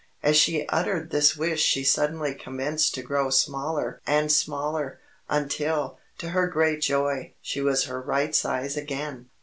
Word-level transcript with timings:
As 0.23 0.35
she 0.35 0.65
uttered 0.67 1.11
this 1.11 1.37
wish 1.37 1.61
she 1.61 1.83
suddenly 1.83 2.33
commenced 2.33 2.95
to 2.95 3.03
grow 3.03 3.29
smaller 3.29 4.01
and 4.07 4.31
smaller, 4.31 4.99
until, 5.29 5.99
to 6.17 6.29
her 6.29 6.47
great 6.47 6.81
joy, 6.81 7.35
she 7.39 7.61
was 7.61 7.83
her 7.83 8.01
right 8.01 8.33
size 8.33 8.75
again. 8.75 9.29